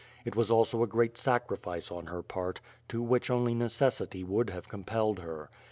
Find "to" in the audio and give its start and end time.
2.87-3.03